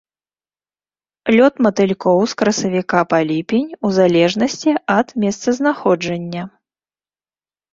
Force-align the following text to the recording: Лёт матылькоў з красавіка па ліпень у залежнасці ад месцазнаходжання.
Лёт 1.35 1.55
матылькоў 1.65 2.19
з 2.31 2.39
красавіка 2.39 2.99
па 3.11 3.19
ліпень 3.33 3.67
у 3.89 3.93
залежнасці 4.01 4.71
ад 4.97 5.07
месцазнаходжання. 5.25 6.43